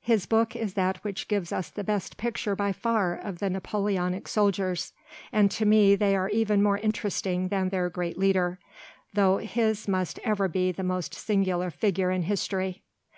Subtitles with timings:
[0.00, 4.26] His book is that which gives us the best picture by far of the Napoleonic
[4.26, 4.94] soldiers,
[5.30, 8.58] and to me they are even more interesting than their great leader,
[9.12, 12.82] though his must ever be the most singular figure in history.